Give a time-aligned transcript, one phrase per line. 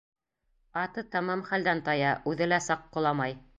[0.83, 3.41] Аты тамам хәлдән тая, үҙе лә саҡ ҡоламай.